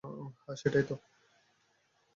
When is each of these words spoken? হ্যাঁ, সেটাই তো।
হ্যাঁ, 0.39 0.55
সেটাই 0.55 0.83
তো। 0.83 0.95